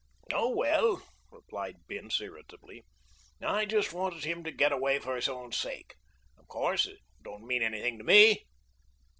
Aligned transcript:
"Oh, 0.33 0.49
well," 0.49 1.05
replied 1.29 1.85
Bince 1.85 2.21
irritably, 2.21 2.83
"I 3.39 3.65
just 3.65 3.93
wanted 3.93 4.23
him 4.23 4.43
to 4.45 4.51
get 4.51 4.71
away 4.71 4.97
for 4.97 5.15
his 5.15 5.29
own 5.29 5.51
sake. 5.51 5.93
Of 6.39 6.47
course, 6.47 6.87
it 6.87 6.97
don't 7.21 7.45
mean 7.45 7.61
anything 7.61 7.99
to 7.99 8.03
me." 8.03 8.47